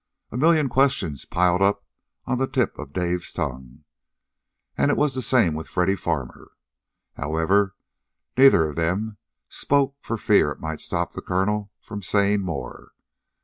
[0.31, 1.85] A million questions piled up
[2.25, 3.83] on the tip of Dave's tongue.
[4.75, 6.53] And it was the same with Freddy Farmer.
[7.17, 7.75] However,
[8.35, 9.17] neither one of them
[9.47, 12.93] spoke for fear it might stop the Colonel from saying more.